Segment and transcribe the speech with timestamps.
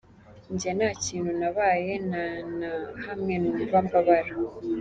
[0.53, 2.25] Njye nta kintu nabaye, nta
[2.59, 2.71] na
[3.05, 4.31] hamwe numva mbabara.